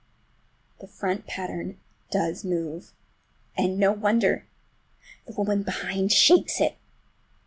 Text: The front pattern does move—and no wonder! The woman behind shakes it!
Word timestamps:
The 0.79 0.87
front 0.87 1.27
pattern 1.27 1.77
does 2.09 2.43
move—and 2.43 3.77
no 3.77 3.91
wonder! 3.91 4.47
The 5.27 5.33
woman 5.33 5.61
behind 5.61 6.11
shakes 6.11 6.59
it! 6.59 6.75